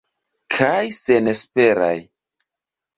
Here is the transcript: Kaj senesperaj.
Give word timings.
Kaj 0.55 0.81
senesperaj. 0.97 1.95